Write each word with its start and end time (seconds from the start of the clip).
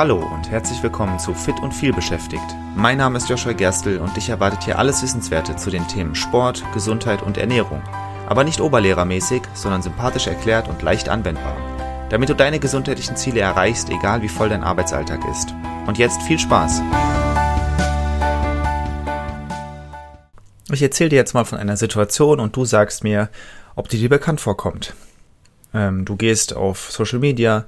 Hallo 0.00 0.16
und 0.16 0.50
herzlich 0.50 0.82
willkommen 0.82 1.18
zu 1.18 1.34
Fit 1.34 1.60
und 1.60 1.74
viel 1.74 1.92
beschäftigt. 1.92 2.56
Mein 2.74 2.96
Name 2.96 3.18
ist 3.18 3.28
Joshua 3.28 3.52
Gerstl 3.52 3.98
und 3.98 4.16
dich 4.16 4.30
erwartet 4.30 4.64
hier 4.64 4.78
alles 4.78 5.02
Wissenswerte 5.02 5.56
zu 5.56 5.68
den 5.68 5.86
Themen 5.88 6.14
Sport, 6.14 6.64
Gesundheit 6.72 7.20
und 7.20 7.36
Ernährung. 7.36 7.82
Aber 8.26 8.42
nicht 8.42 8.62
oberlehrermäßig, 8.62 9.42
sondern 9.52 9.82
sympathisch 9.82 10.26
erklärt 10.26 10.68
und 10.68 10.80
leicht 10.80 11.10
anwendbar. 11.10 11.54
Damit 12.08 12.30
du 12.30 12.34
deine 12.34 12.58
gesundheitlichen 12.58 13.14
Ziele 13.16 13.40
erreichst, 13.40 13.90
egal 13.90 14.22
wie 14.22 14.30
voll 14.30 14.48
dein 14.48 14.64
Arbeitsalltag 14.64 15.20
ist. 15.30 15.54
Und 15.86 15.98
jetzt 15.98 16.22
viel 16.22 16.38
Spaß! 16.38 16.80
Ich 20.72 20.80
erzähle 20.80 21.10
dir 21.10 21.16
jetzt 21.16 21.34
mal 21.34 21.44
von 21.44 21.58
einer 21.58 21.76
Situation 21.76 22.40
und 22.40 22.56
du 22.56 22.64
sagst 22.64 23.04
mir, 23.04 23.28
ob 23.76 23.90
die 23.90 23.98
dir 23.98 24.08
bekannt 24.08 24.40
vorkommt. 24.40 24.94
Ähm, 25.72 26.04
du 26.04 26.16
gehst 26.16 26.56
auf 26.56 26.90
Social 26.90 27.18
Media, 27.18 27.64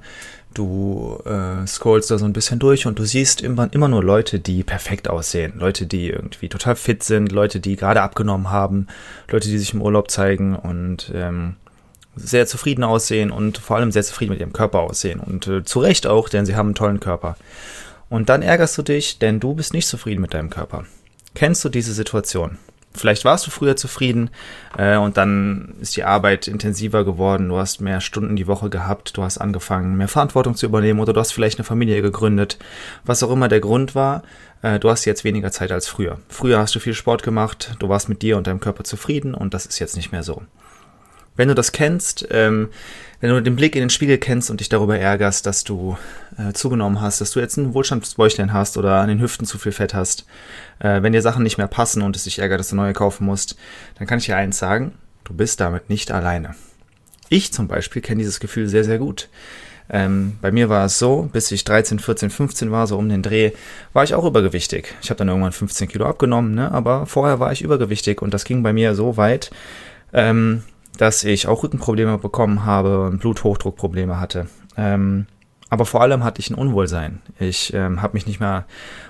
du 0.53 1.19
äh, 1.25 1.65
scrollst 1.67 2.11
da 2.11 2.17
so 2.17 2.25
ein 2.25 2.33
bisschen 2.33 2.59
durch 2.59 2.85
und 2.85 2.99
du 2.99 3.05
siehst 3.05 3.41
immer, 3.41 3.69
immer 3.71 3.87
nur 3.87 4.03
Leute, 4.03 4.39
die 4.39 4.63
perfekt 4.63 5.09
aussehen. 5.09 5.53
Leute, 5.57 5.85
die 5.85 6.09
irgendwie 6.09 6.49
total 6.49 6.75
fit 6.75 7.03
sind, 7.03 7.31
Leute, 7.31 7.59
die 7.59 7.75
gerade 7.75 8.01
abgenommen 8.01 8.49
haben, 8.49 8.87
Leute, 9.29 9.49
die 9.49 9.57
sich 9.57 9.73
im 9.73 9.81
Urlaub 9.81 10.09
zeigen 10.11 10.55
und 10.55 11.11
ähm, 11.13 11.55
sehr 12.15 12.45
zufrieden 12.47 12.83
aussehen 12.83 13.31
und 13.31 13.57
vor 13.57 13.77
allem 13.77 13.91
sehr 13.91 14.03
zufrieden 14.03 14.31
mit 14.31 14.39
ihrem 14.39 14.53
Körper 14.53 14.79
aussehen. 14.79 15.19
Und 15.19 15.47
äh, 15.47 15.63
zu 15.63 15.79
Recht 15.79 16.07
auch, 16.07 16.29
denn 16.29 16.45
sie 16.45 16.55
haben 16.55 16.67
einen 16.67 16.75
tollen 16.75 16.99
Körper. 16.99 17.37
Und 18.09 18.29
dann 18.29 18.41
ärgerst 18.41 18.77
du 18.77 18.83
dich, 18.83 19.19
denn 19.19 19.39
du 19.39 19.55
bist 19.55 19.73
nicht 19.73 19.87
zufrieden 19.87 20.21
mit 20.21 20.33
deinem 20.33 20.49
Körper. 20.49 20.85
Kennst 21.33 21.65
du 21.65 21.69
diese 21.69 21.93
Situation? 21.93 22.57
Vielleicht 22.95 23.25
warst 23.25 23.47
du 23.47 23.51
früher 23.51 23.75
zufrieden 23.75 24.29
äh, 24.77 24.97
und 24.97 25.17
dann 25.17 25.75
ist 25.81 25.95
die 25.95 26.03
Arbeit 26.03 26.47
intensiver 26.47 27.03
geworden, 27.03 27.49
du 27.49 27.57
hast 27.57 27.81
mehr 27.81 28.01
Stunden 28.01 28.35
die 28.35 28.47
Woche 28.47 28.69
gehabt, 28.69 29.17
du 29.17 29.23
hast 29.23 29.39
angefangen, 29.39 29.97
mehr 29.97 30.07
Verantwortung 30.07 30.55
zu 30.55 30.67
übernehmen 30.67 30.99
oder 30.99 31.13
du 31.13 31.19
hast 31.19 31.31
vielleicht 31.31 31.57
eine 31.57 31.65
Familie 31.65 32.01
gegründet. 32.01 32.59
Was 33.03 33.23
auch 33.23 33.31
immer 33.31 33.47
der 33.47 33.61
Grund 33.61 33.95
war, 33.95 34.21
äh, 34.61 34.79
du 34.79 34.89
hast 34.89 35.05
jetzt 35.05 35.23
weniger 35.23 35.51
Zeit 35.51 35.71
als 35.71 35.87
früher. 35.87 36.19
Früher 36.29 36.59
hast 36.59 36.75
du 36.75 36.79
viel 36.79 36.93
Sport 36.93 37.23
gemacht, 37.23 37.75
du 37.79 37.89
warst 37.89 38.09
mit 38.09 38.21
dir 38.21 38.37
und 38.37 38.47
deinem 38.47 38.59
Körper 38.59 38.83
zufrieden 38.83 39.33
und 39.33 39.53
das 39.53 39.65
ist 39.65 39.79
jetzt 39.79 39.95
nicht 39.95 40.11
mehr 40.11 40.23
so. 40.23 40.43
Wenn 41.35 41.47
du 41.47 41.55
das 41.55 41.71
kennst, 41.71 42.27
ähm, 42.31 42.69
wenn 43.19 43.29
du 43.29 43.41
den 43.41 43.55
Blick 43.55 43.75
in 43.75 43.81
den 43.81 43.89
Spiegel 43.89 44.17
kennst 44.17 44.51
und 44.51 44.59
dich 44.59 44.69
darüber 44.69 44.99
ärgerst, 44.99 45.45
dass 45.45 45.63
du 45.63 45.97
äh, 46.37 46.51
zugenommen 46.53 46.99
hast, 46.99 47.21
dass 47.21 47.31
du 47.31 47.39
jetzt 47.39 47.57
ein 47.57 47.73
Wohlstandsbäuchlein 47.73 48.51
hast 48.51 48.77
oder 48.77 48.95
an 48.95 49.07
den 49.07 49.21
Hüften 49.21 49.45
zu 49.45 49.57
viel 49.57 49.71
Fett 49.71 49.93
hast, 49.93 50.25
äh, 50.79 51.01
wenn 51.01 51.13
dir 51.13 51.21
Sachen 51.21 51.43
nicht 51.43 51.57
mehr 51.57 51.67
passen 51.67 52.01
und 52.01 52.15
es 52.15 52.25
dich 52.25 52.39
ärgert, 52.39 52.59
dass 52.59 52.69
du 52.69 52.75
neue 52.75 52.93
kaufen 52.93 53.25
musst, 53.25 53.55
dann 53.97 54.07
kann 54.07 54.19
ich 54.19 54.25
dir 54.25 54.35
eins 54.35 54.59
sagen, 54.59 54.93
du 55.23 55.33
bist 55.33 55.59
damit 55.61 55.89
nicht 55.89 56.11
alleine. 56.11 56.55
Ich 57.29 57.53
zum 57.53 57.67
Beispiel 57.67 58.01
kenne 58.01 58.19
dieses 58.19 58.39
Gefühl 58.39 58.67
sehr, 58.67 58.83
sehr 58.83 58.99
gut. 58.99 59.29
Ähm, 59.89 60.37
bei 60.41 60.51
mir 60.51 60.69
war 60.69 60.85
es 60.85 60.99
so, 60.99 61.29
bis 61.31 61.51
ich 61.51 61.63
13, 61.63 61.99
14, 61.99 62.29
15 62.29 62.71
war, 62.71 62.87
so 62.87 62.97
um 62.97 63.09
den 63.09 63.21
Dreh, 63.21 63.51
war 63.93 64.03
ich 64.03 64.15
auch 64.15 64.25
übergewichtig. 64.25 64.95
Ich 65.01 65.09
habe 65.09 65.17
dann 65.17 65.29
irgendwann 65.29 65.51
15 65.51 65.87
Kilo 65.87 66.05
abgenommen, 66.05 66.55
ne? 66.55 66.71
aber 66.71 67.05
vorher 67.05 67.39
war 67.39 67.51
ich 67.51 67.61
übergewichtig 67.61 68.21
und 68.21 68.33
das 68.33 68.43
ging 68.43 68.63
bei 68.63 68.73
mir 68.73 68.95
so 68.95 69.17
weit, 69.17 69.51
ähm, 70.13 70.63
dass 70.97 71.23
ich 71.23 71.47
auch 71.47 71.63
Rückenprobleme 71.63 72.17
bekommen 72.17 72.65
habe 72.65 73.05
und 73.05 73.19
Bluthochdruckprobleme 73.19 74.19
hatte. 74.19 74.47
Ähm, 74.77 75.27
aber 75.69 75.85
vor 75.85 76.01
allem 76.01 76.23
hatte 76.23 76.39
ich 76.39 76.51
ein 76.51 76.55
Unwohlsein. 76.55 77.19
Ich 77.39 77.73
ähm, 77.73 78.03
habe 78.03 78.13
mich 78.13 78.27
nicht 78.27 78.39
mehr 78.39 78.65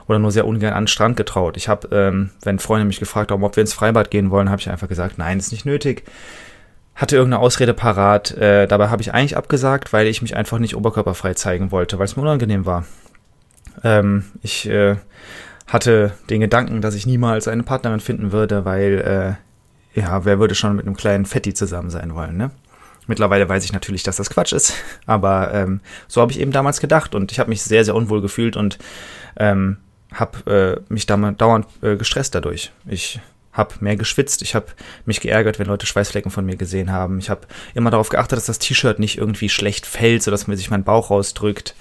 oder 0.08 0.20
nur 0.20 0.32
sehr 0.32 0.48
ungern 0.48 0.74
an 0.74 0.84
den 0.84 0.88
Strand 0.88 1.18
getraut. 1.18 1.58
Ich 1.58 1.68
habe, 1.68 1.90
ähm, 1.92 2.30
wenn 2.42 2.58
Freunde 2.58 2.86
mich 2.86 3.02
gefragt 3.02 3.32
haben, 3.32 3.44
ob 3.44 3.58
wir 3.58 3.62
ins 3.62 3.74
Freibad 3.74 4.12
gehen 4.12 4.32
wollen, 4.32 4.50
habe 4.50 4.62
ich 4.62 4.70
einfach 4.70 4.88
gesagt, 4.88 5.18
nein, 5.18 5.40
ist 5.40 5.52
nicht 5.52 5.66
nötig. 5.66 6.04
Hatte 6.96 7.18
irgendeine 7.18 7.42
Ausrede 7.42 7.74
parat. 7.74 8.32
Äh, 8.38 8.68
dabei 8.68 8.88
habe 8.90 9.02
ich 9.02 9.14
eigentlich 9.14 9.36
abgesagt, 9.36 9.92
weil 9.92 10.08
ich 10.08 10.22
mich 10.22 10.38
einfach 10.38 10.58
nicht 10.58 10.78
oberkörperfrei 10.78 11.34
zeigen 11.34 11.72
wollte, 11.72 12.00
weil 12.00 12.06
es 12.06 12.16
mir 12.16 12.22
unangenehm 12.22 12.66
war. 12.66 12.86
Ähm, 13.84 14.24
ich 14.42 14.70
äh, 14.70 14.96
hatte 15.68 16.14
den 16.30 16.40
Gedanken, 16.40 16.80
dass 16.80 16.96
ich 16.96 17.06
niemals 17.06 17.50
eine 17.50 17.64
Partnerin 17.64 18.00
finden 18.00 18.32
würde, 18.32 18.64
weil 18.64 19.38
äh, 19.40 19.53
ja, 19.94 20.26
wer 20.26 20.40
würde 20.40 20.56
schon 20.56 20.76
mit 20.76 20.86
einem 20.86 20.96
kleinen 20.96 21.26
Fetti 21.26 21.54
zusammen 21.54 21.90
sein 21.90 22.16
wollen, 22.16 22.38
ne? 22.38 22.52
Mittlerweile 23.06 23.50
weiß 23.50 23.66
ich 23.66 23.74
natürlich, 23.74 24.04
dass 24.04 24.16
das 24.16 24.30
Quatsch 24.30 24.54
ist, 24.54 24.74
aber 25.06 25.54
ähm, 25.54 25.82
so 26.08 26.22
habe 26.22 26.32
ich 26.32 26.40
eben 26.40 26.52
damals 26.52 26.80
gedacht 26.80 27.16
und 27.16 27.32
ich 27.32 27.40
habe 27.40 27.50
mich 27.50 27.62
sehr, 27.62 27.84
sehr 27.84 27.96
unwohl 27.96 28.22
gefühlt 28.22 28.56
und 28.56 28.78
ähm, 29.38 29.78
habe 30.14 30.82
äh, 30.90 30.94
mich 30.94 31.06
dauernd 31.06 31.68
äh, 31.82 31.98
gestresst 31.98 32.36
dadurch. 32.36 32.72
Ich 32.86 33.20
habe 33.52 33.76
mehr 33.82 33.96
geschwitzt, 33.96 34.42
ich 34.42 34.56
habe 34.56 34.68
mich 35.06 35.22
geärgert, 35.22 35.60
wenn 35.60 35.68
Leute 35.68 35.86
Schweißflecken 35.86 36.32
von 36.32 36.46
mir 36.46 36.56
gesehen 36.56 36.92
haben. 36.92 37.20
Ich 37.20 37.30
habe 37.30 37.42
immer 37.74 37.92
darauf 37.92 38.10
geachtet, 38.10 38.38
dass 38.38 38.46
das 38.48 38.60
T-Shirt 38.60 39.00
nicht 39.00 39.18
irgendwie 39.18 39.50
schlecht 39.50 39.86
fällt, 39.86 40.24
sodass 40.24 40.48
mir 40.48 40.58
sich 40.58 40.72
mein 40.72 40.84
Bauch 40.84 41.12
rausdrückt. 41.12 41.76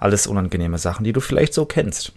Alles 0.00 0.26
unangenehme 0.26 0.78
Sachen, 0.78 1.04
die 1.04 1.12
du 1.12 1.20
vielleicht 1.20 1.54
so 1.54 1.64
kennst. 1.64 2.12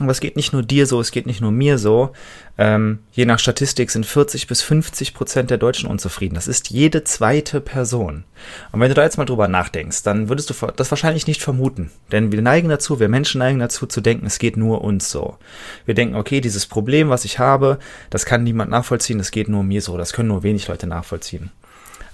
Aber 0.00 0.12
es 0.12 0.20
geht 0.20 0.36
nicht 0.36 0.52
nur 0.52 0.62
dir 0.62 0.86
so, 0.86 1.00
es 1.00 1.10
geht 1.10 1.26
nicht 1.26 1.40
nur 1.40 1.50
mir 1.50 1.76
so. 1.76 2.10
Ähm, 2.56 3.00
je 3.12 3.24
nach 3.24 3.40
Statistik 3.40 3.90
sind 3.90 4.06
40 4.06 4.46
bis 4.46 4.62
50 4.62 5.12
Prozent 5.12 5.50
der 5.50 5.58
Deutschen 5.58 5.90
unzufrieden. 5.90 6.36
Das 6.36 6.46
ist 6.46 6.70
jede 6.70 7.02
zweite 7.02 7.60
Person. 7.60 8.22
Und 8.70 8.80
wenn 8.80 8.90
du 8.90 8.94
da 8.94 9.02
jetzt 9.02 9.18
mal 9.18 9.24
drüber 9.24 9.48
nachdenkst, 9.48 10.04
dann 10.04 10.28
würdest 10.28 10.50
du 10.50 10.54
das 10.76 10.90
wahrscheinlich 10.90 11.26
nicht 11.26 11.42
vermuten. 11.42 11.90
Denn 12.12 12.30
wir 12.30 12.40
neigen 12.42 12.68
dazu, 12.68 13.00
wir 13.00 13.08
Menschen 13.08 13.40
neigen 13.40 13.58
dazu 13.58 13.86
zu 13.86 14.00
denken, 14.00 14.26
es 14.26 14.38
geht 14.38 14.56
nur 14.56 14.82
uns 14.82 15.10
so. 15.10 15.36
Wir 15.84 15.94
denken, 15.94 16.14
okay, 16.14 16.40
dieses 16.40 16.66
Problem, 16.66 17.08
was 17.08 17.24
ich 17.24 17.40
habe, 17.40 17.78
das 18.10 18.24
kann 18.24 18.44
niemand 18.44 18.70
nachvollziehen, 18.70 19.18
das 19.18 19.32
geht 19.32 19.48
nur 19.48 19.64
mir 19.64 19.82
so, 19.82 19.96
das 19.96 20.12
können 20.12 20.28
nur 20.28 20.44
wenig 20.44 20.68
Leute 20.68 20.86
nachvollziehen. 20.86 21.50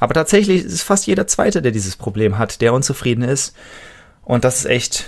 Aber 0.01 0.15
tatsächlich 0.15 0.65
ist 0.65 0.73
es 0.73 0.83
fast 0.83 1.07
jeder 1.07 1.27
Zweite, 1.27 1.61
der 1.61 1.73
dieses 1.73 1.97
Problem 1.97 2.39
hat, 2.39 2.61
der 2.63 2.73
unzufrieden 2.73 3.25
ist. 3.25 3.55
Und 4.23 4.45
das 4.45 4.61
ist 4.61 4.67
echt 4.67 5.07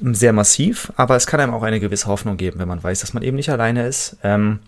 sehr 0.00 0.32
massiv, 0.32 0.92
aber 0.96 1.16
es 1.16 1.26
kann 1.26 1.40
einem 1.40 1.54
auch 1.54 1.62
eine 1.62 1.80
gewisse 1.80 2.06
Hoffnung 2.06 2.36
geben, 2.36 2.58
wenn 2.58 2.68
man 2.68 2.82
weiß, 2.82 3.00
dass 3.00 3.14
man 3.14 3.22
eben 3.22 3.36
nicht 3.36 3.50
alleine 3.50 3.86
ist. 3.86 4.16
Ähm, 4.22 4.60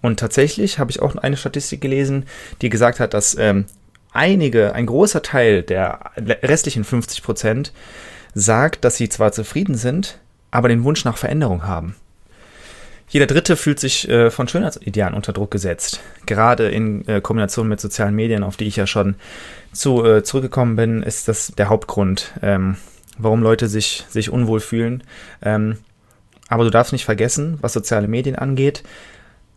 und 0.00 0.20
tatsächlich 0.20 0.78
habe 0.78 0.90
ich 0.90 1.00
auch 1.02 1.16
eine 1.16 1.36
Statistik 1.36 1.80
gelesen, 1.80 2.26
die 2.62 2.68
gesagt 2.68 3.00
hat, 3.00 3.14
dass 3.14 3.36
ähm, 3.38 3.64
einige, 4.12 4.74
ein 4.74 4.86
großer 4.86 5.22
Teil 5.22 5.62
der 5.62 6.12
restlichen 6.42 6.84
50 6.84 7.22
Prozent 7.22 7.72
sagt, 8.34 8.84
dass 8.84 8.96
sie 8.96 9.08
zwar 9.08 9.32
zufrieden 9.32 9.74
sind, 9.74 10.18
aber 10.50 10.68
den 10.68 10.84
Wunsch 10.84 11.04
nach 11.04 11.16
Veränderung 11.16 11.64
haben. 11.66 11.96
Jeder 13.08 13.26
Dritte 13.26 13.56
fühlt 13.56 13.78
sich 13.78 14.08
äh, 14.08 14.30
von 14.30 14.48
Schönheitsidealen 14.48 15.14
unter 15.14 15.32
Druck 15.32 15.50
gesetzt. 15.50 16.00
Gerade 16.26 16.68
in 16.68 17.06
äh, 17.06 17.20
Kombination 17.20 17.68
mit 17.68 17.80
sozialen 17.80 18.16
Medien, 18.16 18.42
auf 18.42 18.56
die 18.56 18.66
ich 18.66 18.76
ja 18.76 18.86
schon 18.86 19.14
zu, 19.72 20.04
äh, 20.04 20.24
zurückgekommen 20.24 20.74
bin, 20.74 21.02
ist 21.02 21.28
das 21.28 21.52
der 21.56 21.68
Hauptgrund. 21.68 22.32
Ähm, 22.42 22.76
warum 23.18 23.42
Leute 23.42 23.68
sich, 23.68 24.04
sich 24.08 24.30
unwohl 24.30 24.60
fühlen. 24.60 25.02
Ähm, 25.42 25.78
aber 26.48 26.64
du 26.64 26.70
darfst 26.70 26.92
nicht 26.92 27.04
vergessen, 27.04 27.58
was 27.60 27.72
soziale 27.72 28.08
Medien 28.08 28.36
angeht, 28.36 28.82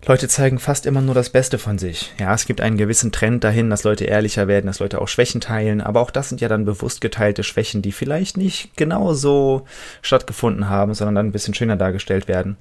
Leute 0.06 0.30
zeigen 0.30 0.60
fast 0.60 0.86
immer 0.86 1.02
nur 1.02 1.14
das 1.14 1.30
Beste 1.30 1.58
von 1.58 1.78
sich. 1.78 2.14
Ja, 2.18 2.34
es 2.34 2.46
gibt 2.46 2.62
einen 2.62 2.78
gewissen 2.78 3.12
Trend 3.12 3.44
dahin, 3.44 3.70
dass 3.70 3.84
Leute 3.84 4.06
ehrlicher 4.06 4.48
werden, 4.48 4.68
dass 4.68 4.80
Leute 4.80 5.02
auch 5.02 5.10
Schwächen 5.10 5.42
teilen, 5.42 5.82
aber 5.82 6.00
auch 6.00 6.10
das 6.10 6.30
sind 6.30 6.40
ja 6.40 6.48
dann 6.48 6.64
bewusst 6.64 7.02
geteilte 7.02 7.44
Schwächen, 7.44 7.82
die 7.82 7.92
vielleicht 7.92 8.38
nicht 8.38 8.78
genau 8.78 9.14
so 9.14 9.66
stattgefunden 10.02 10.70
haben, 10.70 10.94
sondern 10.94 11.16
dann 11.16 11.26
ein 11.28 11.32
bisschen 11.34 11.54
schöner 11.54 11.76
dargestellt 11.76 12.30
werden. 12.30 12.56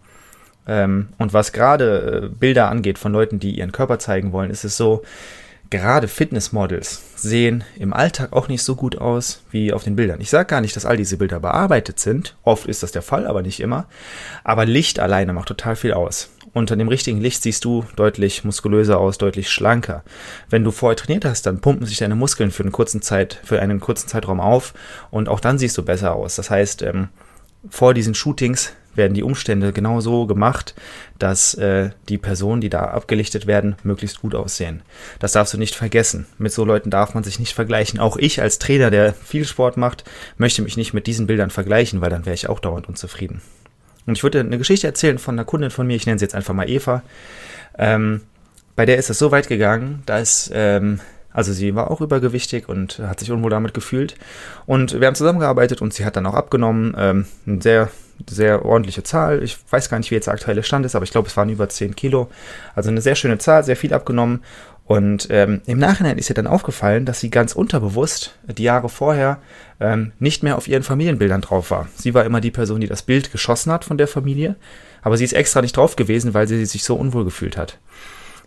Ähm, 0.66 1.10
und 1.19 1.32
was 1.32 1.53
gerade 1.53 2.25
äh, 2.25 2.28
Bilder 2.28 2.69
angeht 2.69 2.98
von 2.98 3.12
Leuten, 3.12 3.38
die 3.38 3.56
ihren 3.56 3.72
Körper 3.72 4.00
zeigen 4.00 4.32
wollen, 4.32 4.50
ist 4.50 4.64
es 4.64 4.76
so, 4.76 5.03
gerade 5.71 6.09
Fitnessmodels 6.09 7.03
sehen 7.17 7.65
im 7.79 7.93
Alltag 7.93 8.33
auch 8.33 8.49
nicht 8.49 8.62
so 8.62 8.75
gut 8.75 8.99
aus 8.99 9.43
wie 9.51 9.73
auf 9.73 9.84
den 9.84 9.97
Bildern. 9.97 10.21
Ich 10.21 10.31
sage 10.31 10.47
gar 10.47 10.61
nicht, 10.61 10.77
dass 10.77 10.87
all 10.87 10.97
diese 10.97 11.19
Bilder 11.19 11.41
bearbeitet 11.41 12.01
sind. 12.01 12.37
Oft 12.43 12.67
ist 12.67 12.83
das 12.83 12.93
der 12.93 13.03
Fall, 13.03 13.27
aber 13.27 13.43
nicht 13.43 13.61
immer. 13.61 13.87
Aber 14.45 14.65
Licht 14.65 14.99
alleine 14.99 15.33
macht 15.33 15.49
total 15.49 15.77
viel 15.77 15.93
aus. 15.93 16.31
Unter 16.55 16.77
dem 16.77 16.89
richtigen 16.89 17.21
Licht 17.21 17.43
siehst 17.43 17.65
du 17.65 17.84
deutlich 17.97 18.45
muskulöser 18.45 18.99
aus, 18.99 19.19
deutlich 19.19 19.51
schlanker. 19.51 20.03
Wenn 20.49 20.65
du 20.65 20.71
vorher 20.71 20.97
trainiert 20.97 21.25
hast, 21.25 21.47
dann 21.47 21.61
pumpen 21.61 21.87
sich 21.87 21.99
deine 21.99 22.15
Muskeln 22.15 22.50
für 22.50 22.62
einen 22.62 22.73
kurzen 22.73 23.03
Zeit, 23.03 23.41
für 23.45 23.61
einen 23.61 23.81
kurzen 23.81 24.09
Zeitraum 24.09 24.41
auf 24.41 24.73
und 25.11 25.29
auch 25.29 25.41
dann 25.41 25.59
siehst 25.59 25.76
du 25.76 25.85
besser 25.85 26.14
aus. 26.14 26.37
Das 26.37 26.50
heißt, 26.50 26.82
ähm, 26.82 27.09
vor 27.70 27.94
diesen 27.94 28.15
Shootings 28.15 28.73
werden 28.99 29.15
die 29.15 29.23
Umstände 29.23 29.73
genau 29.73 30.00
so 30.00 30.26
gemacht, 30.26 30.75
dass 31.19 31.55
äh, 31.55 31.91
die 32.09 32.19
Personen, 32.19 32.61
die 32.61 32.69
da 32.69 32.81
abgelichtet 32.81 33.47
werden, 33.47 33.76
möglichst 33.82 34.20
gut 34.20 34.35
aussehen. 34.35 34.82
Das 35.20 35.32
darfst 35.32 35.55
du 35.55 35.59
nicht 35.59 35.75
vergessen. 35.75 36.26
Mit 36.37 36.53
so 36.53 36.65
Leuten 36.65 36.91
darf 36.91 37.15
man 37.15 37.25
sich 37.25 37.38
nicht 37.38 37.55
vergleichen. 37.55 38.00
Auch 38.00 38.17
ich 38.17 38.43
als 38.43 38.59
Trainer, 38.59 38.91
der 38.91 39.15
viel 39.15 39.47
Sport 39.47 39.76
macht, 39.76 40.05
möchte 40.37 40.62
mich 40.62 40.76
nicht 40.76 40.93
mit 40.93 41.06
diesen 41.06 41.26
Bildern 41.26 41.50
vergleichen, 41.50 42.00
weil 42.00 42.11
dann 42.11 42.26
wäre 42.26 42.35
ich 42.35 42.49
auch 42.49 42.61
dauernd 42.61 42.88
unzufrieden. 42.88 43.41
Und 44.05 44.17
ich 44.17 44.23
würde 44.23 44.41
eine 44.41 44.59
Geschichte 44.59 44.87
erzählen 44.87 45.19
von 45.19 45.37
einer 45.37 45.44
Kundin 45.44 45.71
von 45.71 45.87
mir, 45.87 45.94
ich 45.94 46.06
nenne 46.06 46.19
sie 46.19 46.25
jetzt 46.25 46.35
einfach 46.35 46.55
mal 46.55 46.69
Eva. 46.69 47.03
Ähm, 47.79 48.23
bei 48.75 48.87
der 48.87 48.97
ist 48.97 49.11
es 49.11 49.19
so 49.19 49.31
weit 49.31 49.49
gegangen, 49.49 50.03
dass 50.06 50.50
ähm, 50.53 51.00
Also 51.38 51.52
sie 51.52 51.76
war 51.76 51.88
auch 51.93 52.00
übergewichtig 52.00 52.69
und 52.69 52.99
hat 52.99 53.20
sich 53.20 53.31
unwohl 53.31 53.52
damit 53.52 53.73
gefühlt. 53.73 54.17
Und 54.67 54.99
wir 54.99 55.06
haben 55.06 55.14
zusammengearbeitet 55.14 55.81
und 55.81 55.94
sie 55.94 56.05
hat 56.05 56.17
dann 56.17 56.26
auch 56.26 56.35
abgenommen. 56.35 56.96
Ähm, 56.99 57.26
eine 57.46 57.62
sehr, 57.62 57.90
sehr 58.29 58.64
ordentliche 58.64 59.05
Zahl. 59.05 59.44
Ich 59.44 59.56
weiß 59.70 59.88
gar 59.88 59.99
nicht, 59.99 60.11
wie 60.11 60.17
jetzt 60.17 60.25
der 60.25 60.35
aktuelle 60.35 60.64
Stand 60.64 60.85
ist, 60.85 60.96
aber 60.96 61.05
ich 61.05 61.12
glaube, 61.12 61.29
es 61.29 61.37
waren 61.37 61.49
über 61.49 61.69
10 61.69 61.94
Kilo. 61.94 62.29
Also 62.75 62.90
eine 62.90 63.00
sehr 63.00 63.14
schöne 63.14 63.38
Zahl, 63.38 63.62
sehr 63.62 63.76
viel 63.76 63.94
abgenommen. 63.94 64.43
Und 64.85 65.29
ähm, 65.31 65.61
im 65.67 65.79
Nachhinein 65.79 66.19
ist 66.19 66.29
ihr 66.29 66.35
dann 66.35 66.49
aufgefallen, 66.49 67.05
dass 67.05 67.20
sie 67.20 67.31
ganz 67.31 67.52
unterbewusst 67.52 68.35
die 68.49 68.64
Jahre 68.64 68.88
vorher 68.88 69.38
ähm, 69.79 70.11
nicht 70.19 70.43
mehr 70.43 70.56
auf 70.56 70.67
ihren 70.67 70.82
Familienbildern 70.82 71.43
drauf 71.43 71.70
war. 71.70 71.87
Sie 71.94 72.14
war 72.14 72.25
immer 72.25 72.40
die 72.40 72.50
Person, 72.50 72.81
die 72.81 72.88
das 72.88 73.02
Bild 73.02 73.31
geschossen 73.31 73.70
hat 73.70 73.85
von 73.85 73.96
der 73.96 74.08
Familie, 74.08 74.56
aber 75.02 75.17
sie 75.17 75.25
ist 75.25 75.35
extra 75.35 75.62
nicht 75.62 75.76
drauf 75.76 75.94
gewesen, 75.94 76.35
weil 76.35 76.49
sie 76.49 76.67
sich 76.67 76.82
so 76.82 76.96
unwohl 76.96 77.25
gefühlt 77.25 77.56
hat. 77.56 77.79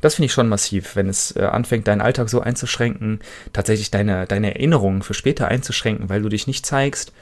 Das 0.01 0.15
finde 0.15 0.25
ich 0.25 0.33
schon 0.33 0.49
massiv, 0.49 0.95
wenn 0.95 1.07
es 1.07 1.35
äh, 1.35 1.43
anfängt, 1.43 1.87
deinen 1.87 2.01
Alltag 2.01 2.29
so 2.29 2.41
einzuschränken, 2.41 3.19
tatsächlich 3.53 3.91
deine, 3.91 4.25
deine 4.25 4.55
Erinnerungen 4.55 5.03
für 5.03 5.13
später 5.13 5.47
einzuschränken, 5.47 6.09
weil 6.09 6.21
du 6.21 6.29
dich 6.29 6.47
nicht 6.47 6.65
zeigst. 6.65 7.13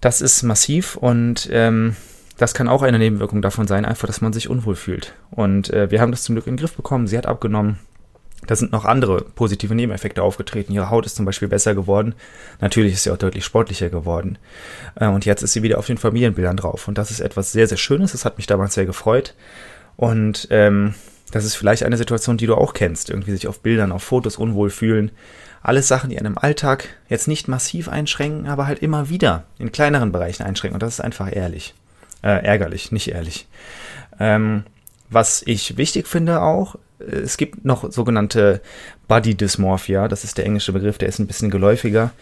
Das 0.00 0.20
ist 0.20 0.42
massiv 0.42 0.96
und 0.96 1.48
ähm, 1.52 1.96
das 2.36 2.54
kann 2.54 2.68
auch 2.68 2.82
eine 2.82 2.98
Nebenwirkung 2.98 3.42
davon 3.42 3.66
sein, 3.66 3.84
einfach, 3.84 4.06
dass 4.06 4.20
man 4.20 4.32
sich 4.32 4.48
unwohl 4.48 4.74
fühlt. 4.74 5.14
Und 5.30 5.70
äh, 5.70 5.90
wir 5.90 6.00
haben 6.00 6.10
das 6.10 6.24
zum 6.24 6.34
Glück 6.34 6.46
in 6.46 6.54
den 6.54 6.60
Griff 6.60 6.74
bekommen. 6.74 7.06
Sie 7.06 7.16
hat 7.16 7.26
abgenommen. 7.26 7.78
Da 8.46 8.56
sind 8.56 8.72
noch 8.72 8.84
andere 8.84 9.22
positive 9.22 9.74
Nebeneffekte 9.74 10.22
aufgetreten. 10.22 10.72
Ihre 10.72 10.90
Haut 10.90 11.06
ist 11.06 11.16
zum 11.16 11.24
Beispiel 11.24 11.48
besser 11.48 11.74
geworden. 11.74 12.14
Natürlich 12.60 12.92
ist 12.92 13.04
sie 13.04 13.10
auch 13.10 13.16
deutlich 13.16 13.44
sportlicher 13.44 13.88
geworden. 13.88 14.38
Äh, 14.96 15.06
und 15.06 15.24
jetzt 15.24 15.42
ist 15.42 15.52
sie 15.52 15.62
wieder 15.62 15.78
auf 15.78 15.86
den 15.86 15.98
Familienbildern 15.98 16.56
drauf. 16.56 16.88
Und 16.88 16.98
das 16.98 17.10
ist 17.10 17.20
etwas 17.20 17.52
sehr, 17.52 17.68
sehr 17.68 17.78
Schönes. 17.78 18.12
Das 18.12 18.24
hat 18.24 18.36
mich 18.36 18.46
damals 18.46 18.74
sehr 18.74 18.86
gefreut. 18.86 19.34
Und 19.96 20.48
ähm, 20.50 20.94
das 21.30 21.44
ist 21.44 21.54
vielleicht 21.56 21.82
eine 21.82 21.96
Situation, 21.96 22.36
die 22.36 22.46
du 22.46 22.54
auch 22.54 22.74
kennst. 22.74 23.10
Irgendwie 23.10 23.32
sich 23.32 23.48
auf 23.48 23.60
Bildern, 23.60 23.92
auf 23.92 24.02
Fotos 24.02 24.36
unwohl 24.36 24.70
fühlen. 24.70 25.10
Alles 25.62 25.88
Sachen, 25.88 26.10
die 26.10 26.18
einem 26.18 26.38
Alltag 26.38 26.88
jetzt 27.08 27.26
nicht 27.26 27.48
massiv 27.48 27.88
einschränken, 27.88 28.46
aber 28.46 28.66
halt 28.66 28.80
immer 28.80 29.08
wieder 29.08 29.44
in 29.58 29.72
kleineren 29.72 30.12
Bereichen 30.12 30.42
einschränken. 30.42 30.74
Und 30.74 30.82
das 30.82 30.94
ist 30.94 31.00
einfach 31.00 31.34
ehrlich. 31.34 31.74
Äh, 32.22 32.44
ärgerlich, 32.44 32.92
nicht 32.92 33.08
ehrlich. 33.08 33.46
Ähm, 34.20 34.64
was 35.10 35.42
ich 35.46 35.76
wichtig 35.76 36.06
finde 36.06 36.40
auch, 36.42 36.76
es 36.98 37.36
gibt 37.36 37.64
noch 37.64 37.90
sogenannte 37.92 38.60
Body 39.08 39.34
Dysmorphia, 39.34 40.08
das 40.08 40.24
ist 40.24 40.38
der 40.38 40.46
englische 40.46 40.72
Begriff, 40.72 40.98
der 40.98 41.08
ist 41.08 41.18
ein 41.18 41.26
bisschen 41.26 41.50
geläufiger. 41.50 42.12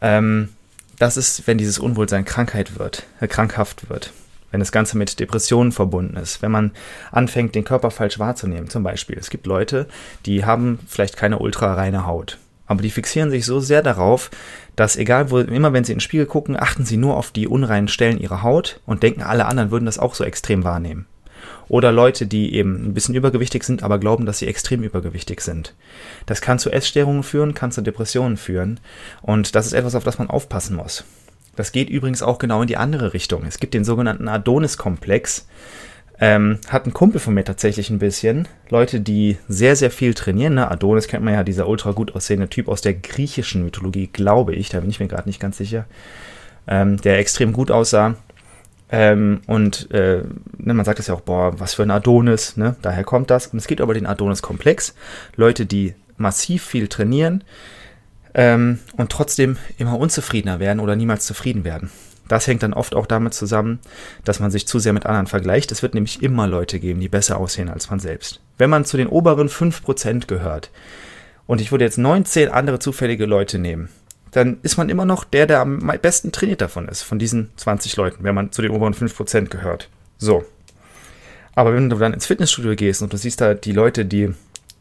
Ähm, 0.00 0.50
das 0.98 1.16
ist, 1.16 1.46
wenn 1.46 1.58
dieses 1.58 1.78
Unwohlsein 1.78 2.24
Krankheit 2.24 2.78
wird, 2.78 3.04
äh, 3.20 3.28
krankhaft 3.28 3.88
wird. 3.88 4.12
Wenn 4.54 4.60
das 4.60 4.70
Ganze 4.70 4.96
mit 4.96 5.18
Depressionen 5.18 5.72
verbunden 5.72 6.16
ist, 6.16 6.40
wenn 6.40 6.52
man 6.52 6.70
anfängt, 7.10 7.56
den 7.56 7.64
Körper 7.64 7.90
falsch 7.90 8.20
wahrzunehmen, 8.20 8.70
zum 8.70 8.84
Beispiel. 8.84 9.18
Es 9.18 9.28
gibt 9.28 9.48
Leute, 9.48 9.88
die 10.26 10.44
haben 10.44 10.78
vielleicht 10.86 11.16
keine 11.16 11.40
ultra 11.40 11.74
reine 11.74 12.06
Haut, 12.06 12.38
aber 12.68 12.80
die 12.80 12.90
fixieren 12.90 13.32
sich 13.32 13.46
so 13.46 13.58
sehr 13.58 13.82
darauf, 13.82 14.30
dass 14.76 14.96
egal 14.96 15.32
wo, 15.32 15.40
immer 15.40 15.72
wenn 15.72 15.82
sie 15.82 15.90
in 15.90 15.96
den 15.96 16.02
Spiegel 16.02 16.26
gucken, 16.26 16.56
achten 16.56 16.84
sie 16.84 16.96
nur 16.96 17.16
auf 17.16 17.32
die 17.32 17.48
unreinen 17.48 17.88
Stellen 17.88 18.20
ihrer 18.20 18.44
Haut 18.44 18.78
und 18.86 19.02
denken, 19.02 19.22
alle 19.22 19.46
anderen 19.46 19.72
würden 19.72 19.86
das 19.86 19.98
auch 19.98 20.14
so 20.14 20.22
extrem 20.22 20.62
wahrnehmen. 20.62 21.06
Oder 21.66 21.90
Leute, 21.90 22.28
die 22.28 22.54
eben 22.54 22.76
ein 22.90 22.94
bisschen 22.94 23.16
übergewichtig 23.16 23.64
sind, 23.64 23.82
aber 23.82 23.98
glauben, 23.98 24.24
dass 24.24 24.38
sie 24.38 24.46
extrem 24.46 24.84
übergewichtig 24.84 25.40
sind. 25.40 25.74
Das 26.26 26.40
kann 26.40 26.60
zu 26.60 26.70
Essstörungen 26.70 27.24
führen, 27.24 27.54
kann 27.54 27.72
zu 27.72 27.82
Depressionen 27.82 28.36
führen. 28.36 28.78
Und 29.20 29.56
das 29.56 29.66
ist 29.66 29.72
etwas, 29.72 29.96
auf 29.96 30.04
das 30.04 30.18
man 30.18 30.30
aufpassen 30.30 30.76
muss. 30.76 31.02
Das 31.56 31.72
geht 31.72 31.90
übrigens 31.90 32.22
auch 32.22 32.38
genau 32.38 32.62
in 32.62 32.68
die 32.68 32.76
andere 32.76 33.14
Richtung. 33.14 33.44
Es 33.46 33.58
gibt 33.58 33.74
den 33.74 33.84
sogenannten 33.84 34.28
Adonis-Komplex. 34.28 35.46
Ähm, 36.20 36.58
hat 36.68 36.86
ein 36.86 36.92
Kumpel 36.92 37.20
von 37.20 37.34
mir 37.34 37.44
tatsächlich 37.44 37.90
ein 37.90 37.98
bisschen. 37.98 38.46
Leute, 38.70 39.00
die 39.00 39.36
sehr, 39.48 39.74
sehr 39.74 39.90
viel 39.90 40.14
trainieren. 40.14 40.54
Ne? 40.54 40.70
Adonis 40.70 41.08
kennt 41.08 41.24
man 41.24 41.34
ja, 41.34 41.42
dieser 41.42 41.68
ultra 41.68 41.90
gut 41.90 42.14
aussehende 42.14 42.48
Typ 42.48 42.68
aus 42.68 42.82
der 42.82 42.94
griechischen 42.94 43.64
Mythologie, 43.64 44.08
glaube 44.12 44.54
ich. 44.54 44.68
Da 44.68 44.80
bin 44.80 44.90
ich 44.90 45.00
mir 45.00 45.08
gerade 45.08 45.28
nicht 45.28 45.40
ganz 45.40 45.58
sicher. 45.58 45.86
Ähm, 46.66 46.98
der 46.98 47.18
extrem 47.18 47.52
gut 47.52 47.70
aussah. 47.70 48.14
Ähm, 48.90 49.40
und 49.46 49.90
äh, 49.90 50.22
ne, 50.56 50.74
man 50.74 50.84
sagt 50.84 51.00
es 51.00 51.08
ja 51.08 51.14
auch, 51.14 51.20
boah, 51.20 51.58
was 51.58 51.74
für 51.74 51.82
ein 51.82 51.90
Adonis, 51.90 52.56
ne? 52.56 52.76
daher 52.80 53.02
kommt 53.02 53.30
das. 53.30 53.48
Und 53.48 53.58
es 53.58 53.66
geht 53.66 53.80
über 53.80 53.94
den 53.94 54.06
Adonis-Komplex. 54.06 54.94
Leute, 55.34 55.66
die 55.66 55.94
massiv 56.16 56.64
viel 56.64 56.86
trainieren 56.86 57.42
ähm, 58.34 58.78
und 58.96 59.10
trotzdem 59.10 59.56
immer 59.78 59.98
unzufriedener 59.98 60.60
werden 60.60 60.80
oder 60.80 60.96
niemals 60.96 61.26
zufrieden 61.26 61.64
werden. 61.64 61.90
Das 62.28 62.46
hängt 62.46 62.62
dann 62.62 62.72
oft 62.72 62.94
auch 62.94 63.06
damit 63.06 63.34
zusammen, 63.34 63.80
dass 64.24 64.40
man 64.40 64.50
sich 64.50 64.66
zu 64.66 64.78
sehr 64.78 64.92
mit 64.92 65.06
anderen 65.06 65.26
vergleicht. 65.26 65.70
Es 65.72 65.82
wird 65.82 65.94
nämlich 65.94 66.22
immer 66.22 66.46
Leute 66.46 66.80
geben, 66.80 67.00
die 67.00 67.08
besser 67.08 67.36
aussehen 67.36 67.68
als 67.68 67.90
man 67.90 68.00
selbst. 68.00 68.40
Wenn 68.56 68.70
man 68.70 68.84
zu 68.84 68.96
den 68.96 69.08
oberen 69.08 69.48
5% 69.48 70.26
gehört, 70.26 70.70
und 71.46 71.60
ich 71.60 71.70
würde 71.70 71.84
jetzt 71.84 71.98
19 71.98 72.48
andere 72.48 72.78
zufällige 72.78 73.26
Leute 73.26 73.58
nehmen, 73.58 73.90
dann 74.30 74.58
ist 74.62 74.76
man 74.76 74.88
immer 74.88 75.04
noch 75.04 75.24
der, 75.24 75.46
der 75.46 75.60
am 75.60 75.92
besten 76.00 76.32
trainiert 76.32 76.60
davon 76.60 76.88
ist, 76.88 77.02
von 77.02 77.18
diesen 77.18 77.50
20 77.56 77.96
Leuten, 77.96 78.24
wenn 78.24 78.34
man 78.34 78.50
zu 78.50 78.62
den 78.62 78.70
oberen 78.70 78.94
5% 78.94 79.48
gehört. 79.48 79.88
So. 80.18 80.44
Aber 81.54 81.72
wenn 81.72 81.88
du 81.88 81.96
dann 81.96 82.14
ins 82.14 82.26
Fitnessstudio 82.26 82.74
gehst 82.74 83.02
und 83.02 83.12
du 83.12 83.16
siehst 83.16 83.40
da 83.40 83.54
die 83.54 83.72
Leute, 83.72 84.04
die 84.04 84.34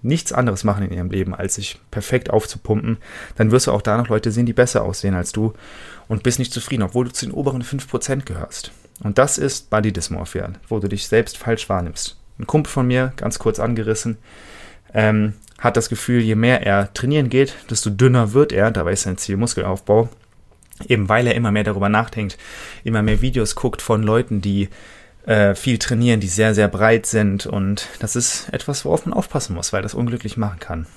nichts 0.04 0.32
anderes 0.32 0.64
machen 0.64 0.86
in 0.86 0.94
ihrem 0.94 1.10
Leben, 1.10 1.34
als 1.34 1.56
sich 1.56 1.80
perfekt 1.90 2.30
aufzupumpen, 2.30 2.98
dann 3.36 3.52
wirst 3.52 3.68
du 3.68 3.72
auch 3.72 3.82
da 3.82 3.98
noch 3.98 4.10
Leute 4.10 4.32
sehen, 4.32 4.46
die 4.46 4.54
besser 4.54 4.84
aussehen 4.84 5.16
als 5.16 5.32
du 5.32 5.54
und 6.08 6.24
bist 6.24 6.40
nicht 6.40 6.54
zufrieden, 6.54 6.84
obwohl 6.84 7.06
du 7.06 7.12
zu 7.12 7.26
den 7.26 7.34
oberen 7.34 7.64
5% 7.64 8.26
gehörst. 8.26 8.72
Und 9.02 9.18
das 9.18 9.38
ist 9.38 9.70
Body 9.70 9.92
Dysmorphia, 9.92 10.52
wo 10.68 10.80
du 10.80 10.88
dich 10.88 11.08
selbst 11.08 11.38
falsch 11.38 11.68
wahrnimmst. 11.70 12.18
Ein 12.38 12.48
Kumpel 12.48 12.72
von 12.72 12.88
mir, 12.88 13.14
ganz 13.16 13.40
kurz 13.40 13.60
angerissen, 13.60 14.18
ähm, 14.94 15.34
hat 15.60 15.78
das 15.78 15.90
Gefühl, 15.90 16.22
je 16.22 16.36
mehr 16.36 16.66
er 16.66 16.94
trainieren 16.94 17.30
geht, 17.30 17.56
desto 17.70 17.90
dünner 17.90 18.34
wird 18.34 18.52
er. 18.52 18.72
Dabei 18.72 18.94
ist 18.94 19.04
sein 19.04 19.18
Ziel 19.18 19.38
Muskelaufbau. 19.38 20.10
Eben 20.88 21.08
weil 21.08 21.28
er 21.28 21.36
immer 21.36 21.52
mehr 21.52 21.64
darüber 21.64 21.88
nachdenkt, 21.88 22.38
immer 22.84 23.04
mehr 23.04 23.22
Videos 23.22 23.56
guckt 23.56 23.82
von 23.82 24.04
Leuten, 24.04 24.42
die 24.42 24.70
äh, 25.26 25.56
viel 25.56 25.78
trainieren, 25.78 26.20
die 26.20 26.28
sehr, 26.28 26.54
sehr 26.54 26.68
breit 26.68 27.06
sind. 27.06 27.46
Und 27.46 27.88
das 28.00 28.16
ist 28.16 28.50
etwas, 28.52 28.86
worauf 28.86 29.06
man 29.06 29.14
aufpassen 29.14 29.56
muss, 29.56 29.74
weil 29.74 29.82
das 29.82 29.94
unglücklich 29.94 30.38
machen 30.38 30.60
kann. 30.60 30.88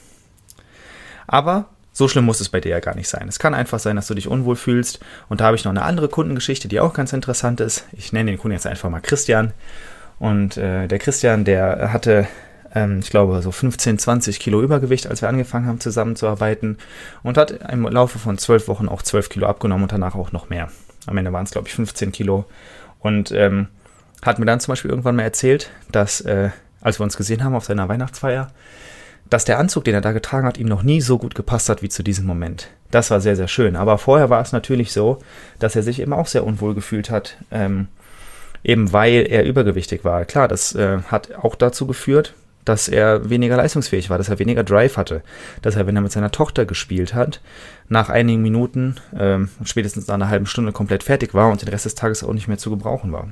Aber 1.26 1.66
so 1.92 2.08
schlimm 2.08 2.26
muss 2.26 2.40
es 2.40 2.48
bei 2.48 2.60
dir 2.60 2.70
ja 2.70 2.80
gar 2.80 2.94
nicht 2.94 3.08
sein. 3.08 3.26
Es 3.28 3.38
kann 3.38 3.54
einfach 3.54 3.78
sein, 3.78 3.96
dass 3.96 4.06
du 4.06 4.14
dich 4.14 4.28
unwohl 4.28 4.56
fühlst. 4.56 5.00
Und 5.28 5.40
da 5.40 5.46
habe 5.46 5.56
ich 5.56 5.64
noch 5.64 5.70
eine 5.70 5.82
andere 5.82 6.08
Kundengeschichte, 6.08 6.68
die 6.68 6.80
auch 6.80 6.92
ganz 6.92 7.12
interessant 7.12 7.60
ist. 7.60 7.86
Ich 7.92 8.12
nenne 8.12 8.30
den 8.30 8.38
Kunden 8.38 8.54
jetzt 8.54 8.66
einfach 8.66 8.90
mal 8.90 9.00
Christian. 9.00 9.52
Und 10.18 10.56
äh, 10.56 10.88
der 10.88 10.98
Christian, 10.98 11.44
der 11.44 11.92
hatte 11.92 12.26
ähm, 12.76 13.00
ich 13.02 13.10
glaube, 13.10 13.40
so 13.42 13.50
15, 13.50 13.98
20 13.98 14.38
Kilo 14.38 14.62
Übergewicht, 14.62 15.06
als 15.06 15.22
wir 15.22 15.28
angefangen 15.28 15.66
haben 15.66 15.80
zusammenzuarbeiten 15.80 16.78
und 17.22 17.38
hat 17.38 17.50
im 17.72 17.84
Laufe 17.84 18.18
von 18.18 18.38
zwölf 18.38 18.68
Wochen 18.68 18.88
auch 18.88 19.02
12 19.02 19.30
Kilo 19.30 19.46
abgenommen 19.46 19.84
und 19.84 19.92
danach 19.92 20.14
auch 20.14 20.32
noch 20.32 20.50
mehr. 20.50 20.70
Am 21.06 21.16
Ende 21.16 21.32
waren 21.32 21.44
es, 21.44 21.52
glaube 21.52 21.68
ich, 21.68 21.74
15 21.74 22.12
Kilo 22.12 22.44
und 23.00 23.32
ähm, 23.32 23.68
hat 24.22 24.38
mir 24.38 24.46
dann 24.46 24.60
zum 24.60 24.72
Beispiel 24.72 24.90
irgendwann 24.90 25.16
mal 25.16 25.22
erzählt, 25.22 25.70
dass, 25.90 26.20
äh, 26.22 26.50
als 26.80 26.98
wir 26.98 27.04
uns 27.04 27.16
gesehen 27.16 27.44
haben 27.44 27.54
auf 27.54 27.64
seiner 27.64 27.88
Weihnachtsfeier, 27.88 28.48
dass 29.28 29.44
der 29.44 29.58
Anzug, 29.58 29.84
den 29.84 29.94
er 29.94 30.00
da 30.00 30.12
getragen 30.12 30.46
hat, 30.46 30.58
ihm 30.58 30.68
noch 30.68 30.82
nie 30.82 31.00
so 31.00 31.18
gut 31.18 31.34
gepasst 31.34 31.68
hat 31.68 31.82
wie 31.82 31.88
zu 31.88 32.02
diesem 32.02 32.26
Moment. 32.26 32.68
Das 32.90 33.10
war 33.10 33.20
sehr, 33.20 33.36
sehr 33.36 33.48
schön. 33.48 33.76
Aber 33.76 33.98
vorher 33.98 34.30
war 34.30 34.40
es 34.40 34.52
natürlich 34.52 34.92
so, 34.92 35.18
dass 35.58 35.74
er 35.74 35.82
sich 35.82 36.00
eben 36.00 36.12
auch 36.12 36.26
sehr 36.26 36.44
unwohl 36.44 36.74
gefühlt 36.74 37.10
hat, 37.10 37.36
ähm, 37.50 37.88
eben 38.62 38.92
weil 38.92 39.26
er 39.28 39.44
übergewichtig 39.44 40.04
war. 40.04 40.24
Klar, 40.24 40.48
das 40.48 40.74
äh, 40.74 40.98
hat 41.08 41.34
auch 41.34 41.56
dazu 41.56 41.86
geführt, 41.86 42.34
dass 42.64 42.88
er 42.88 43.30
weniger 43.30 43.56
leistungsfähig 43.56 44.10
war, 44.10 44.18
dass 44.18 44.28
er 44.28 44.40
weniger 44.40 44.64
Drive 44.64 44.96
hatte, 44.96 45.22
dass 45.62 45.76
er, 45.76 45.86
wenn 45.86 45.96
er 45.96 46.02
mit 46.02 46.12
seiner 46.12 46.32
Tochter 46.32 46.66
gespielt 46.66 47.14
hat, 47.14 47.40
nach 47.88 48.10
einigen 48.10 48.42
Minuten, 48.42 48.96
ähm, 49.16 49.48
spätestens 49.64 50.08
nach 50.08 50.14
einer 50.14 50.28
halben 50.28 50.46
Stunde 50.46 50.72
komplett 50.72 51.04
fertig 51.04 51.32
war 51.32 51.50
und 51.50 51.62
den 51.62 51.68
Rest 51.68 51.84
des 51.84 51.94
Tages 51.94 52.24
auch 52.24 52.32
nicht 52.32 52.48
mehr 52.48 52.58
zu 52.58 52.70
gebrauchen 52.70 53.12
war. 53.12 53.28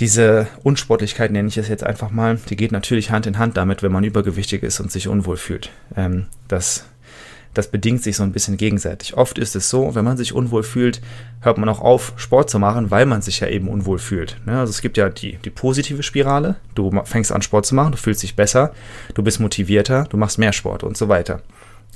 Diese 0.00 0.48
Unsportlichkeit 0.62 1.30
nenne 1.30 1.48
ich 1.48 1.58
es 1.58 1.68
jetzt 1.68 1.84
einfach 1.84 2.10
mal, 2.10 2.38
die 2.48 2.56
geht 2.56 2.72
natürlich 2.72 3.10
Hand 3.10 3.26
in 3.26 3.38
Hand 3.38 3.56
damit, 3.56 3.82
wenn 3.82 3.92
man 3.92 4.04
übergewichtig 4.04 4.62
ist 4.62 4.80
und 4.80 4.90
sich 4.90 5.06
unwohl 5.06 5.36
fühlt. 5.36 5.70
Ähm, 5.96 6.26
das 6.48 6.86
das 7.54 7.68
bedingt 7.68 8.02
sich 8.02 8.16
so 8.16 8.22
ein 8.22 8.32
bisschen 8.32 8.56
gegenseitig. 8.56 9.14
Oft 9.14 9.38
ist 9.38 9.54
es 9.54 9.68
so, 9.68 9.94
wenn 9.94 10.04
man 10.04 10.16
sich 10.16 10.32
unwohl 10.32 10.62
fühlt, 10.62 11.00
hört 11.40 11.58
man 11.58 11.68
auch 11.68 11.80
auf, 11.80 12.14
Sport 12.16 12.48
zu 12.48 12.58
machen, 12.58 12.90
weil 12.90 13.04
man 13.04 13.20
sich 13.20 13.40
ja 13.40 13.48
eben 13.48 13.68
unwohl 13.68 13.98
fühlt. 13.98 14.38
Ne? 14.46 14.58
Also 14.58 14.70
es 14.70 14.80
gibt 14.80 14.96
ja 14.96 15.10
die, 15.10 15.36
die 15.36 15.50
positive 15.50 16.02
Spirale, 16.02 16.56
du 16.74 16.90
fängst 17.04 17.30
an 17.30 17.42
Sport 17.42 17.66
zu 17.66 17.74
machen, 17.74 17.92
du 17.92 17.98
fühlst 17.98 18.22
dich 18.22 18.36
besser, 18.36 18.72
du 19.14 19.22
bist 19.22 19.38
motivierter, 19.38 20.06
du 20.08 20.16
machst 20.16 20.38
mehr 20.38 20.52
Sport 20.52 20.82
und 20.82 20.96
so 20.96 21.08
weiter. 21.08 21.42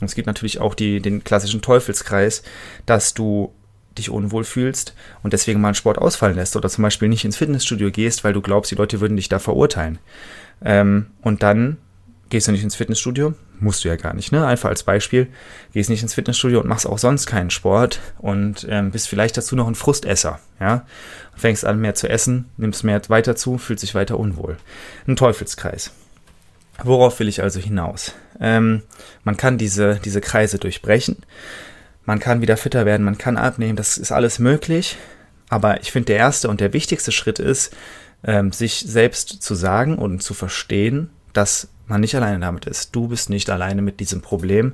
Und 0.00 0.08
es 0.08 0.14
gibt 0.14 0.26
natürlich 0.26 0.60
auch 0.60 0.74
die, 0.74 1.00
den 1.00 1.24
klassischen 1.24 1.62
Teufelskreis, 1.62 2.42
dass 2.84 3.14
du 3.14 3.54
dich 3.98 4.10
unwohl 4.10 4.44
fühlst 4.44 4.94
und 5.22 5.32
deswegen 5.32 5.60
mal 5.60 5.68
einen 5.68 5.74
Sport 5.74 5.98
ausfallen 5.98 6.36
lässt 6.36 6.56
oder 6.56 6.68
zum 6.68 6.82
Beispiel 6.82 7.08
nicht 7.08 7.24
ins 7.24 7.36
Fitnessstudio 7.36 7.90
gehst, 7.90 8.24
weil 8.24 8.32
du 8.32 8.40
glaubst, 8.40 8.70
die 8.70 8.76
Leute 8.76 9.00
würden 9.00 9.16
dich 9.16 9.28
da 9.28 9.38
verurteilen. 9.38 9.98
Ähm, 10.64 11.06
und 11.22 11.42
dann 11.42 11.78
gehst 12.28 12.48
du 12.48 12.52
nicht 12.52 12.64
ins 12.64 12.74
Fitnessstudio, 12.74 13.34
musst 13.60 13.84
du 13.84 13.88
ja 13.88 13.96
gar 13.96 14.14
nicht, 14.14 14.32
ne? 14.32 14.46
Einfach 14.46 14.68
als 14.68 14.82
Beispiel, 14.82 15.28
gehst 15.72 15.90
nicht 15.90 16.02
ins 16.02 16.14
Fitnessstudio 16.14 16.60
und 16.60 16.68
machst 16.68 16.86
auch 16.86 16.98
sonst 16.98 17.26
keinen 17.26 17.50
Sport 17.50 18.00
und 18.18 18.66
ähm, 18.68 18.90
bist 18.90 19.08
vielleicht 19.08 19.36
dazu 19.36 19.54
noch 19.56 19.68
ein 19.68 19.74
Frustesser, 19.74 20.40
ja? 20.60 20.86
Fängst 21.36 21.64
an 21.64 21.80
mehr 21.80 21.94
zu 21.94 22.08
essen, 22.08 22.46
nimmst 22.56 22.84
mehr 22.84 23.00
weiter 23.08 23.36
zu, 23.36 23.58
fühlst 23.58 23.82
dich 23.82 23.94
weiter 23.94 24.18
unwohl. 24.18 24.56
Ein 25.06 25.16
Teufelskreis. 25.16 25.92
Worauf 26.82 27.18
will 27.20 27.28
ich 27.28 27.42
also 27.42 27.60
hinaus? 27.60 28.12
Ähm, 28.40 28.82
man 29.24 29.36
kann 29.36 29.58
diese, 29.58 29.98
diese 30.04 30.20
Kreise 30.20 30.58
durchbrechen. 30.58 31.18
Man 32.06 32.20
kann 32.20 32.40
wieder 32.40 32.56
fitter 32.56 32.86
werden, 32.86 33.04
man 33.04 33.18
kann 33.18 33.36
abnehmen, 33.36 33.76
das 33.76 33.98
ist 33.98 34.12
alles 34.12 34.38
möglich. 34.38 34.96
Aber 35.48 35.80
ich 35.80 35.92
finde, 35.92 36.06
der 36.06 36.16
erste 36.16 36.48
und 36.48 36.60
der 36.60 36.72
wichtigste 36.72 37.12
Schritt 37.12 37.38
ist, 37.38 37.74
ähm, 38.24 38.52
sich 38.52 38.84
selbst 38.86 39.42
zu 39.42 39.54
sagen 39.54 39.98
und 39.98 40.22
zu 40.22 40.34
verstehen, 40.34 41.10
dass 41.32 41.68
man 41.86 42.00
nicht 42.00 42.14
alleine 42.14 42.40
damit 42.40 42.66
ist. 42.66 42.94
Du 42.96 43.08
bist 43.08 43.30
nicht 43.30 43.48
alleine 43.50 43.82
mit 43.82 44.00
diesem 44.00 44.20
Problem. 44.20 44.72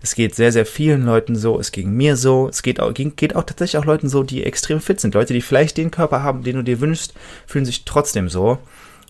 Es 0.00 0.14
geht 0.14 0.34
sehr, 0.34 0.52
sehr 0.52 0.66
vielen 0.66 1.04
Leuten 1.04 1.34
so. 1.34 1.58
Es 1.58 1.72
ging 1.72 1.92
mir 1.92 2.16
so. 2.16 2.48
Es 2.48 2.62
geht 2.62 2.78
auch, 2.78 2.94
geht 2.94 3.34
auch 3.34 3.42
tatsächlich 3.42 3.78
auch 3.78 3.84
Leuten 3.84 4.08
so, 4.08 4.22
die 4.22 4.44
extrem 4.44 4.80
fit 4.80 5.00
sind. 5.00 5.14
Leute, 5.14 5.34
die 5.34 5.40
vielleicht 5.40 5.76
den 5.76 5.90
Körper 5.90 6.22
haben, 6.22 6.44
den 6.44 6.56
du 6.56 6.62
dir 6.62 6.80
wünschst, 6.80 7.14
fühlen 7.46 7.64
sich 7.64 7.84
trotzdem 7.84 8.28
so. 8.28 8.58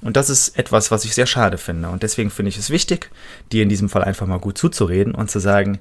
Und 0.00 0.17
das 0.17 0.31
ist 0.31 0.59
etwas, 0.59 0.91
was 0.91 1.05
ich 1.05 1.14
sehr 1.14 1.26
schade 1.26 1.59
finde. 1.59 1.88
Und 1.88 2.02
deswegen 2.02 2.31
finde 2.31 2.49
ich 2.49 2.59
es 2.59 2.71
wichtig, 2.71 3.11
dir 3.52 3.62
in 3.62 3.69
diesem 3.69 3.88
Fall 3.88 4.02
einfach 4.02 4.26
mal 4.26 4.41
gut 4.41 4.59
zuzureden 4.59 5.14
und 5.14 5.31
zu 5.31 5.38
sagen, 5.38 5.79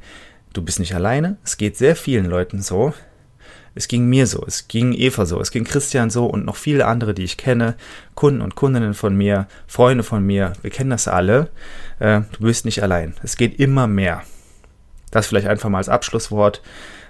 du 0.53 0.61
bist 0.61 0.79
nicht 0.79 0.95
alleine. 0.95 1.37
Es 1.43 1.57
geht 1.57 1.77
sehr 1.77 1.95
vielen 1.95 2.25
Leuten 2.25 2.61
so. 2.61 2.93
Es 3.73 3.87
ging 3.87 4.07
mir 4.07 4.27
so, 4.27 4.43
es 4.45 4.67
ging 4.67 4.91
Eva 4.91 5.25
so, 5.25 5.39
es 5.39 5.51
ging 5.51 5.63
Christian 5.63 6.09
so 6.09 6.25
und 6.25 6.45
noch 6.45 6.57
viele 6.57 6.85
andere, 6.85 7.13
die 7.13 7.23
ich 7.23 7.37
kenne, 7.37 7.75
Kunden 8.15 8.41
und 8.41 8.55
Kundinnen 8.55 8.93
von 8.93 9.15
mir, 9.15 9.47
Freunde 9.65 10.03
von 10.03 10.25
mir, 10.25 10.53
wir 10.61 10.71
kennen 10.71 10.89
das 10.89 11.07
alle. 11.07 11.49
Äh, 11.99 12.21
du 12.33 12.41
bist 12.41 12.65
nicht 12.65 12.83
allein. 12.83 13.13
Es 13.23 13.37
geht 13.37 13.61
immer 13.61 13.87
mehr. 13.87 14.23
Das 15.09 15.27
vielleicht 15.27 15.47
einfach 15.47 15.69
mal 15.69 15.77
als 15.77 15.87
Abschlusswort. 15.87 16.61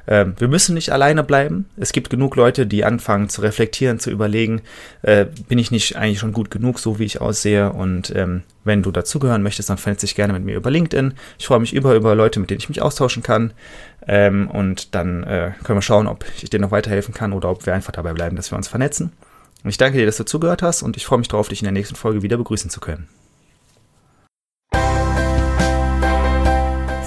Ähm, 0.08 0.34
wir 0.38 0.48
müssen 0.48 0.74
nicht 0.74 0.91
alleine 0.91 1.24
bleiben. 1.24 1.65
Es 1.77 1.91
gibt 1.91 2.10
genug 2.10 2.36
Leute, 2.36 2.65
die 2.65 2.84
anfangen 2.84 3.29
zu 3.29 3.41
reflektieren, 3.41 4.00
zu 4.00 4.10
überlegen, 4.10 4.62
äh, 5.01 5.25
bin 5.48 5.60
ich 5.60 5.72
nicht 5.72 5.96
eigentlich 5.96 6.20
schon 6.20 6.34
gut 6.34 6.51
genug, 6.51 6.79
so 6.79 7.00
wie 7.00 7.05
ich 7.05 7.22
aussehe? 7.22 7.72
Und 7.72 8.13
ähm, 8.15 8.43
wenn 8.63 8.84
du 8.84 8.91
dazugehören 8.91 9.43
möchtest, 9.43 9.70
dann 9.70 9.77
vernetze 9.77 10.05
dich 10.05 10.15
gerne 10.15 10.34
mit 10.34 10.43
mir 10.43 10.55
über 10.55 10.72
LinkedIn. 10.72 11.13
Ich 11.39 11.48
freue 11.48 11.60
mich 11.60 11.74
über, 11.74 11.96
über 11.96 12.15
Leute, 12.15 12.39
mit 12.39 12.50
denen 12.50 12.60
ich 12.60 12.70
mich 12.70 12.81
austauschen 12.81 13.24
kann. 13.24 13.53
Ähm, 14.08 14.50
und 14.50 14.96
dann 14.96 15.24
äh, 15.24 15.51
können 15.63 15.77
wir 15.77 15.84
schauen, 15.84 16.08
ob 16.08 16.25
ich 16.41 16.50
dir 16.50 16.60
noch 16.60 16.72
weiterhelfen 16.72 17.13
kann 17.13 17.34
oder 17.34 17.50
ob 17.50 17.65
wir 17.65 17.74
einfach 17.74 17.91
dabei 17.91 18.13
bleiben, 18.13 18.36
dass 18.36 18.51
wir 18.51 18.58
uns 18.58 18.67
vernetzen. 18.67 19.12
Und 19.63 19.70
ich 19.70 19.77
danke 19.77 20.00
dir, 20.00 20.05
dass 20.05 20.17
du 20.17 20.25
zugehört 20.25 20.63
hast 20.63 20.81
und 20.81 20.98
ich 20.98 21.05
freue 21.05 21.20
mich 21.20 21.27
darauf, 21.27 21.48
dich 21.48 21.62
in 21.62 21.65
der 21.65 21.72
nächsten 21.72 21.96
Folge 21.96 22.24
wieder 22.24 22.38
begrüßen 22.38 22.72
zu 22.72 22.79
können. 22.79 23.08